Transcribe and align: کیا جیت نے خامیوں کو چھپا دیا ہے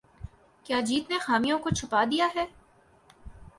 کیا 0.65 0.79
جیت 0.79 1.09
نے 1.11 1.17
خامیوں 1.19 1.59
کو 1.59 1.69
چھپا 1.69 2.03
دیا 2.11 2.27
ہے 2.35 2.45